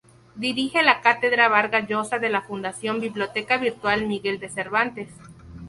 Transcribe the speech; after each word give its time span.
Dirige 0.33 0.81
la 0.81 0.99
Cátedra 1.01 1.47
Vargas 1.47 1.87
Llosa 1.87 2.17
de 2.17 2.29
la 2.29 2.41
Fundación 2.41 2.99
Biblioteca 2.99 3.59
Virtual 3.59 4.07
Miguel 4.07 4.39
de 4.39 4.49
Cervantes. 4.49 5.09